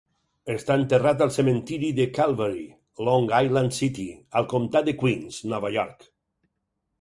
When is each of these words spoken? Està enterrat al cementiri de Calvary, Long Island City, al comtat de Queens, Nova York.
Està 0.51 0.75
enterrat 0.83 1.19
al 1.25 1.33
cementiri 1.35 1.91
de 1.99 2.07
Calvary, 2.17 2.63
Long 3.09 3.29
Island 3.49 3.77
City, 3.81 4.07
al 4.41 4.49
comtat 4.55 4.89
de 4.89 4.97
Queens, 5.05 5.39
Nova 5.55 5.73
York. 5.79 6.11